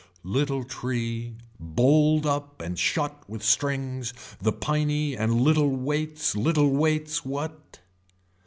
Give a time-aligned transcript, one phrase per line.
[0.23, 7.23] Little tree, bold up and shut with strings the piney and little weights little weights
[7.23, 7.81] what.